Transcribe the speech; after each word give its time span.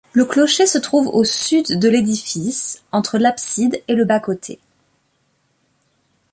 Le 0.13 0.25
clocher 0.25 0.65
se 0.65 0.79
trouve 0.79 1.05
au 1.09 1.23
sud 1.23 1.77
de 1.79 1.87
l'édifice 1.87 2.81
entre 2.91 3.19
l'abside 3.19 3.83
et 3.87 3.93
le 3.93 4.03
bas-côté. 4.03 4.57